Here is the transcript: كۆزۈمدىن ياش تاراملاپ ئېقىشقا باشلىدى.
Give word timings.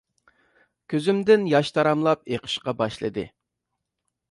كۆزۈمدىن 0.93 1.45
ياش 1.51 1.69
تاراملاپ 1.77 2.25
ئېقىشقا 2.33 2.77
باشلىدى. 2.83 3.29